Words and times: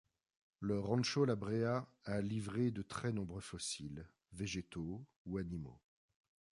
Le 0.61 0.79
Rancho 0.79 1.25
la 1.25 1.35
Brea 1.35 1.87
a 2.05 2.21
livré 2.21 2.71
de 2.71 2.81
très 2.81 3.11
nombreux 3.13 3.39
fossiles, 3.39 4.09
végétaux 4.33 5.05
ou 5.27 5.37
animaux. 5.37 5.79